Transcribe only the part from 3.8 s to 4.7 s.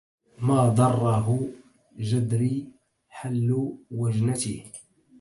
وجنته